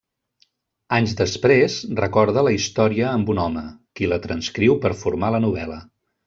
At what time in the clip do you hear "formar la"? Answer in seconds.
5.05-5.45